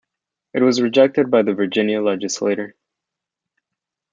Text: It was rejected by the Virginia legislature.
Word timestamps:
It 0.55 0.63
was 0.63 0.81
rejected 0.81 1.29
by 1.29 1.43
the 1.43 1.53
Virginia 1.53 2.01
legislature. 2.01 2.73